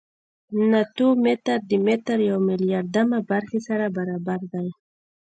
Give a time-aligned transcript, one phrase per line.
[0.69, 4.67] ناتو متر د متر د یو میلیاردمه برخې سره برابر دی.